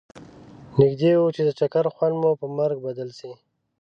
[0.79, 3.31] نږدي و چې د چکر خوند مو پر مرګ بدل شي.